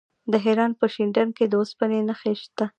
د 0.31 0.33
هرات 0.43 0.73
په 0.79 0.85
شینډنډ 0.93 1.31
کې 1.37 1.45
د 1.47 1.53
اوسپنې 1.61 1.99
نښې 2.07 2.33
شته. 2.41 2.65